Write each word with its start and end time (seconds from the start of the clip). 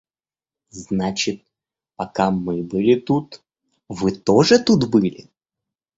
Значит, 0.71 1.45
пока 1.95 2.31
мы 2.31 2.63
были 2.63 2.99
тут, 2.99 3.43
вы 3.87 4.11
тоже 4.15 4.57
тут 4.57 4.89
были? 4.89 5.29